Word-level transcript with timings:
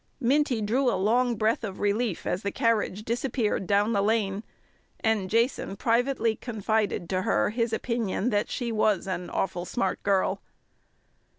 Minty 0.19 0.61
drew 0.63 0.89
a 0.89 0.97
long 0.97 1.35
breath 1.35 1.63
of 1.63 1.79
relief 1.79 2.25
as 2.25 2.41
the 2.41 2.49
carriage 2.51 3.03
disappeared 3.03 3.67
down 3.67 3.93
the 3.93 4.01
lane, 4.01 4.43
and 5.01 5.29
Jason 5.29 5.75
privately 5.75 6.35
confided 6.37 7.07
to 7.11 7.21
her 7.21 7.51
his 7.51 7.71
opinion 7.71 8.31
that 8.31 8.49
she 8.49 8.71
was 8.71 9.05
"an 9.05 9.29
orfle 9.29 9.67
smart 9.67 10.01
girl." 10.01 10.41